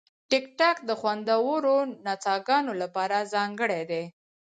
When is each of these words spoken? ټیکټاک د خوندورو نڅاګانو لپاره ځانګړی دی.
ټیکټاک 0.29 0.77
د 0.89 0.91
خوندورو 0.99 1.75
نڅاګانو 2.05 2.73
لپاره 2.81 3.17
ځانګړی 3.33 3.81
دی. 3.91 4.03